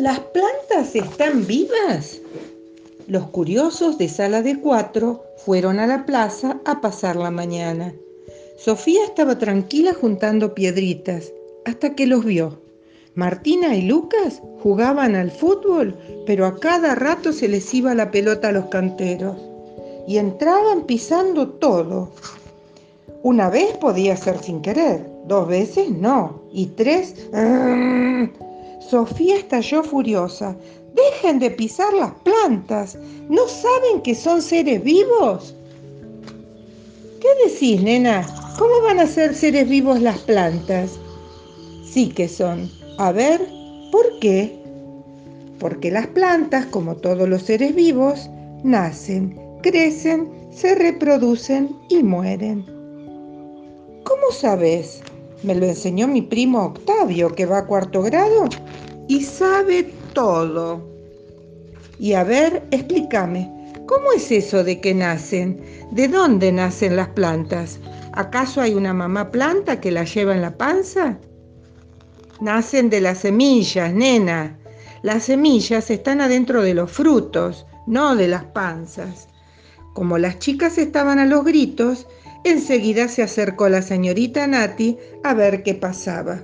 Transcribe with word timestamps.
¿Las 0.00 0.18
plantas 0.18 0.96
están 0.96 1.46
vivas? 1.46 2.22
Los 3.06 3.26
curiosos 3.26 3.98
de 3.98 4.08
sala 4.08 4.40
de 4.40 4.58
cuatro 4.58 5.22
fueron 5.36 5.78
a 5.78 5.86
la 5.86 6.06
plaza 6.06 6.58
a 6.64 6.80
pasar 6.80 7.16
la 7.16 7.30
mañana. 7.30 7.92
Sofía 8.56 9.04
estaba 9.04 9.36
tranquila 9.36 9.92
juntando 9.92 10.54
piedritas 10.54 11.34
hasta 11.66 11.94
que 11.94 12.06
los 12.06 12.24
vio. 12.24 12.62
Martina 13.14 13.76
y 13.76 13.82
Lucas 13.82 14.40
jugaban 14.62 15.16
al 15.16 15.30
fútbol, 15.30 15.94
pero 16.24 16.46
a 16.46 16.58
cada 16.58 16.94
rato 16.94 17.34
se 17.34 17.48
les 17.48 17.74
iba 17.74 17.94
la 17.94 18.10
pelota 18.10 18.48
a 18.48 18.52
los 18.52 18.70
canteros 18.70 19.36
y 20.08 20.16
entraban 20.16 20.86
pisando 20.86 21.46
todo. 21.46 22.10
Una 23.22 23.50
vez 23.50 23.76
podía 23.76 24.16
ser 24.16 24.38
sin 24.38 24.62
querer, 24.62 25.06
dos 25.26 25.46
veces 25.46 25.90
no, 25.90 26.40
y 26.54 26.68
tres... 26.68 27.16
Sofía 28.80 29.36
estalló 29.36 29.82
furiosa. 29.82 30.56
Dejen 30.94 31.38
de 31.38 31.50
pisar 31.50 31.92
las 31.94 32.12
plantas. 32.24 32.98
¿No 33.28 33.46
saben 33.46 34.02
que 34.02 34.14
son 34.14 34.42
seres 34.42 34.82
vivos? 34.82 35.54
¿Qué 37.20 37.28
decís, 37.44 37.82
nena? 37.82 38.26
¿Cómo 38.58 38.80
van 38.82 38.98
a 38.98 39.06
ser 39.06 39.34
seres 39.34 39.68
vivos 39.68 40.00
las 40.00 40.18
plantas? 40.18 40.98
Sí 41.84 42.08
que 42.08 42.28
son. 42.28 42.70
A 42.98 43.12
ver, 43.12 43.46
¿por 43.92 44.18
qué? 44.20 44.58
Porque 45.58 45.90
las 45.90 46.06
plantas, 46.08 46.66
como 46.66 46.96
todos 46.96 47.28
los 47.28 47.42
seres 47.42 47.74
vivos, 47.74 48.28
nacen, 48.64 49.38
crecen, 49.62 50.28
se 50.50 50.74
reproducen 50.74 51.76
y 51.88 52.02
mueren. 52.02 52.64
¿Cómo 54.04 54.32
sabes? 54.32 55.02
Me 55.42 55.54
lo 55.54 55.66
enseñó 55.66 56.08
mi 56.08 56.22
primo 56.22 56.64
Octavio, 56.64 57.34
que 57.34 57.46
va 57.46 57.58
a 57.58 57.66
cuarto 57.66 58.02
grado 58.02 58.48
y 59.10 59.24
sabe 59.24 59.92
todo. 60.12 60.88
Y 61.98 62.12
a 62.12 62.22
ver, 62.22 62.62
explícame, 62.70 63.74
¿cómo 63.84 64.12
es 64.12 64.30
eso 64.30 64.62
de 64.62 64.80
que 64.80 64.94
nacen? 64.94 65.60
¿De 65.90 66.06
dónde 66.06 66.52
nacen 66.52 66.94
las 66.94 67.08
plantas? 67.08 67.80
¿Acaso 68.12 68.60
hay 68.60 68.72
una 68.72 68.94
mamá 68.94 69.32
planta 69.32 69.80
que 69.80 69.90
la 69.90 70.04
lleva 70.04 70.36
en 70.36 70.42
la 70.42 70.56
panza? 70.56 71.18
Nacen 72.40 72.88
de 72.88 73.00
las 73.00 73.18
semillas, 73.18 73.92
nena. 73.92 74.56
Las 75.02 75.24
semillas 75.24 75.90
están 75.90 76.20
adentro 76.20 76.62
de 76.62 76.74
los 76.74 76.92
frutos, 76.92 77.66
no 77.88 78.14
de 78.14 78.28
las 78.28 78.44
panzas. 78.44 79.26
Como 79.92 80.18
las 80.18 80.38
chicas 80.38 80.78
estaban 80.78 81.18
a 81.18 81.26
los 81.26 81.44
gritos, 81.44 82.06
enseguida 82.44 83.08
se 83.08 83.24
acercó 83.24 83.68
la 83.68 83.82
señorita 83.82 84.46
Nati 84.46 84.98
a 85.24 85.34
ver 85.34 85.64
qué 85.64 85.74
pasaba. 85.74 86.38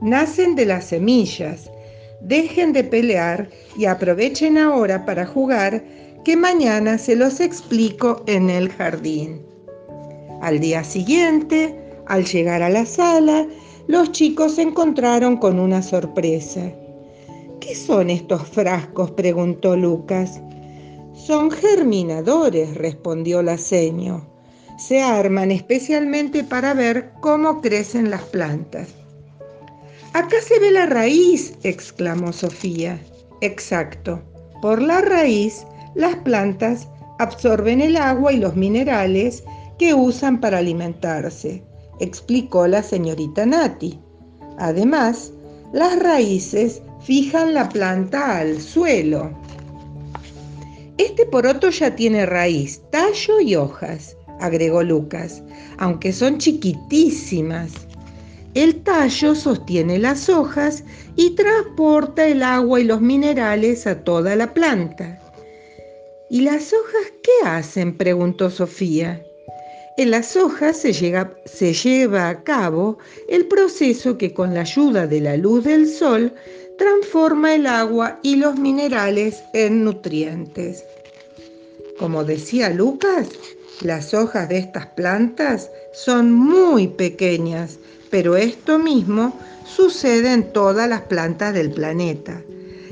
Nacen 0.00 0.56
de 0.56 0.66
las 0.66 0.86
semillas. 0.86 1.70
Dejen 2.24 2.72
de 2.72 2.84
pelear 2.84 3.50
y 3.76 3.84
aprovechen 3.84 4.56
ahora 4.56 5.04
para 5.04 5.26
jugar, 5.26 5.84
que 6.24 6.36
mañana 6.36 6.96
se 6.96 7.16
los 7.16 7.38
explico 7.38 8.22
en 8.26 8.48
el 8.48 8.70
jardín. 8.70 9.42
Al 10.40 10.58
día 10.58 10.82
siguiente, 10.82 11.78
al 12.06 12.24
llegar 12.24 12.62
a 12.62 12.70
la 12.70 12.86
sala, 12.86 13.46
los 13.88 14.12
chicos 14.12 14.54
se 14.54 14.62
encontraron 14.62 15.36
con 15.36 15.60
una 15.60 15.82
sorpresa. 15.82 16.72
¿Qué 17.60 17.74
son 17.74 18.08
estos 18.08 18.48
frascos? 18.48 19.10
preguntó 19.10 19.76
Lucas. 19.76 20.40
Son 21.12 21.50
germinadores, 21.50 22.74
respondió 22.74 23.42
la 23.42 23.58
seño. 23.58 24.26
Se 24.78 25.02
arman 25.02 25.50
especialmente 25.50 26.42
para 26.42 26.72
ver 26.72 27.12
cómo 27.20 27.60
crecen 27.60 28.10
las 28.10 28.22
plantas. 28.22 29.03
Acá 30.14 30.36
se 30.40 30.60
ve 30.60 30.70
la 30.70 30.86
raíz, 30.86 31.54
exclamó 31.64 32.32
Sofía. 32.32 33.00
Exacto. 33.40 34.22
Por 34.62 34.80
la 34.80 35.00
raíz, 35.00 35.66
las 35.96 36.14
plantas 36.14 36.86
absorben 37.18 37.80
el 37.80 37.96
agua 37.96 38.32
y 38.32 38.36
los 38.36 38.54
minerales 38.54 39.42
que 39.76 39.92
usan 39.92 40.40
para 40.40 40.58
alimentarse, 40.58 41.64
explicó 41.98 42.68
la 42.68 42.84
señorita 42.84 43.44
Nati. 43.44 43.98
Además, 44.58 45.32
las 45.72 45.98
raíces 45.98 46.80
fijan 47.02 47.52
la 47.52 47.68
planta 47.68 48.38
al 48.38 48.60
suelo. 48.60 49.36
Este 50.96 51.26
poroto 51.26 51.70
ya 51.70 51.96
tiene 51.96 52.24
raíz, 52.24 52.80
tallo 52.92 53.40
y 53.40 53.56
hojas, 53.56 54.16
agregó 54.38 54.84
Lucas, 54.84 55.42
aunque 55.78 56.12
son 56.12 56.38
chiquitísimas. 56.38 57.72
El 58.54 58.82
tallo 58.84 59.34
sostiene 59.34 59.98
las 59.98 60.28
hojas 60.28 60.84
y 61.16 61.30
transporta 61.30 62.26
el 62.26 62.42
agua 62.42 62.80
y 62.80 62.84
los 62.84 63.00
minerales 63.00 63.86
a 63.86 64.04
toda 64.04 64.36
la 64.36 64.54
planta. 64.54 65.20
¿Y 66.30 66.42
las 66.42 66.72
hojas 66.72 67.12
qué 67.22 67.48
hacen? 67.48 67.96
preguntó 67.96 68.50
Sofía. 68.50 69.20
En 69.96 70.10
las 70.10 70.36
hojas 70.36 70.76
se, 70.78 71.72
lleva 71.72 72.28
a 72.28 72.42
cabo 72.42 72.98
el 73.28 73.46
proceso 73.46 74.18
que 74.18 74.34
con 74.34 74.52
la 74.52 74.62
ayuda 74.62 75.06
de 75.06 75.20
la 75.20 75.36
luz 75.36 75.62
del 75.64 75.88
sol 75.88 76.32
transforma 76.78 77.54
el 77.54 77.66
agua 77.66 78.18
y 78.22 78.36
los 78.36 78.58
minerales 78.58 79.42
en 79.52 79.84
nutrientes. 79.84 80.84
Como 81.98 82.24
decía 82.24 82.70
Lucas, 82.70 83.28
las 83.82 84.14
hojas 84.14 84.48
de 84.48 84.58
estas 84.58 84.86
plantas 84.86 85.70
son 85.92 86.32
muy 86.32 86.88
pequeñas, 86.88 87.78
pero 88.10 88.36
esto 88.36 88.78
mismo 88.78 89.38
sucede 89.66 90.32
en 90.32 90.52
todas 90.52 90.88
las 90.88 91.02
plantas 91.02 91.54
del 91.54 91.72
planeta. 91.72 92.42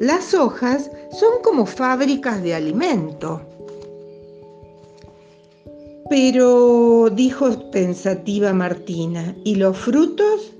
Las 0.00 0.34
hojas 0.34 0.90
son 1.12 1.42
como 1.42 1.66
fábricas 1.66 2.42
de 2.42 2.54
alimento. 2.54 3.40
Pero, 6.10 7.08
dijo 7.10 7.70
pensativa 7.70 8.52
Martina, 8.52 9.34
¿y 9.44 9.54
los 9.54 9.78
frutos? 9.78 10.52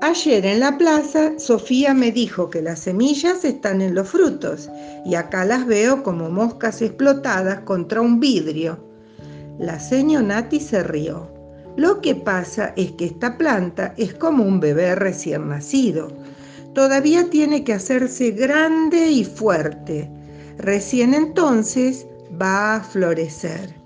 Ayer 0.00 0.46
en 0.46 0.60
la 0.60 0.78
plaza, 0.78 1.38
Sofía 1.38 1.92
me 1.92 2.12
dijo 2.12 2.50
que 2.50 2.62
las 2.62 2.78
semillas 2.78 3.44
están 3.44 3.82
en 3.82 3.96
los 3.96 4.08
frutos 4.08 4.70
y 5.04 5.16
acá 5.16 5.44
las 5.44 5.66
veo 5.66 6.04
como 6.04 6.30
moscas 6.30 6.80
explotadas 6.82 7.60
contra 7.60 8.00
un 8.00 8.20
vidrio. 8.20 8.78
La 9.58 9.80
seño 9.80 10.22
Nati 10.22 10.60
se 10.60 10.84
rió. 10.84 11.37
Lo 11.78 12.00
que 12.00 12.16
pasa 12.16 12.72
es 12.74 12.90
que 12.90 13.04
esta 13.04 13.38
planta 13.38 13.94
es 13.96 14.12
como 14.12 14.42
un 14.42 14.58
bebé 14.58 14.96
recién 14.96 15.48
nacido. 15.48 16.10
Todavía 16.74 17.30
tiene 17.30 17.62
que 17.62 17.72
hacerse 17.72 18.32
grande 18.32 19.12
y 19.12 19.22
fuerte. 19.22 20.10
Recién 20.58 21.14
entonces 21.14 22.04
va 22.30 22.74
a 22.74 22.80
florecer. 22.80 23.76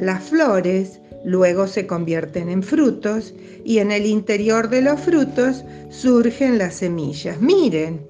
Las 0.00 0.24
flores 0.24 1.02
luego 1.22 1.66
se 1.66 1.86
convierten 1.86 2.48
en 2.48 2.62
frutos 2.62 3.34
y 3.62 3.80
en 3.80 3.92
el 3.92 4.06
interior 4.06 4.70
de 4.70 4.80
los 4.80 4.98
frutos 4.98 5.66
surgen 5.90 6.56
las 6.56 6.76
semillas. 6.76 7.42
Miren, 7.42 8.06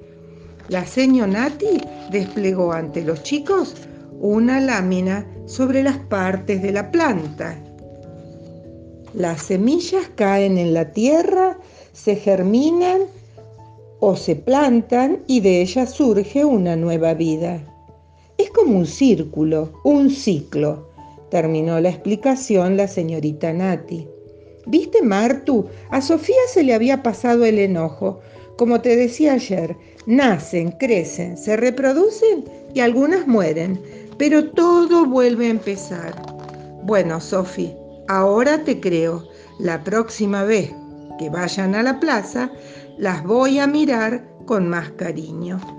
la 0.68 0.86
seño 0.86 1.26
Nati 1.26 1.80
desplegó 2.12 2.72
ante 2.72 3.02
los 3.02 3.24
chicos 3.24 3.74
una 4.20 4.60
lámina 4.60 5.26
sobre 5.46 5.82
las 5.82 5.98
partes 5.98 6.62
de 6.62 6.70
la 6.70 6.92
planta. 6.92 7.64
Las 9.14 9.42
semillas 9.42 10.10
caen 10.14 10.58
en 10.58 10.74
la 10.74 10.92
tierra, 10.92 11.58
se 11.92 12.16
germinan 12.16 13.02
o 14.00 14.16
se 14.16 14.36
plantan 14.36 15.22
y 15.26 15.40
de 15.40 15.62
ellas 15.62 15.90
surge 15.90 16.44
una 16.44 16.76
nueva 16.76 17.14
vida. 17.14 17.62
Es 18.36 18.50
como 18.50 18.78
un 18.78 18.86
círculo, 18.86 19.72
un 19.82 20.10
ciclo 20.10 20.88
terminó 21.30 21.80
la 21.80 21.90
explicación 21.90 22.76
la 22.76 22.88
señorita 22.88 23.52
Nati. 23.52 24.06
¿Viste, 24.66 25.02
Martu? 25.02 25.66
A 25.90 26.00
Sofía 26.00 26.36
se 26.52 26.62
le 26.62 26.74
había 26.74 27.02
pasado 27.02 27.44
el 27.44 27.58
enojo. 27.58 28.20
Como 28.56 28.80
te 28.80 28.96
decía 28.96 29.34
ayer, 29.34 29.76
nacen, 30.06 30.72
crecen, 30.72 31.36
se 31.36 31.56
reproducen 31.56 32.44
y 32.74 32.80
algunas 32.80 33.26
mueren, 33.26 33.80
pero 34.18 34.50
todo 34.50 35.06
vuelve 35.06 35.46
a 35.46 35.50
empezar. 35.50 36.14
Bueno, 36.82 37.20
Sofi, 37.20 37.72
ahora 38.08 38.64
te 38.64 38.80
creo. 38.80 39.28
La 39.58 39.84
próxima 39.84 40.44
vez 40.44 40.72
que 41.18 41.30
vayan 41.30 41.74
a 41.74 41.82
la 41.82 42.00
plaza, 42.00 42.50
las 42.96 43.22
voy 43.24 43.58
a 43.58 43.66
mirar 43.66 44.28
con 44.46 44.68
más 44.68 44.90
cariño. 44.90 45.77